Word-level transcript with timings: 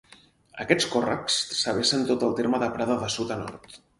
Aquests 0.63 0.87
còrrecs 0.93 1.35
travessen 1.51 2.07
tot 2.11 2.27
el 2.29 2.35
terme 2.41 2.61
de 2.65 2.73
Prada 2.79 2.99
de 3.05 3.13
sud 3.19 3.37
a 3.37 3.41
nord. 3.45 3.81